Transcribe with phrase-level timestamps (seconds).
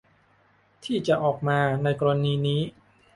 [0.85, 2.61] ที่จะออกมาในกรณีนี้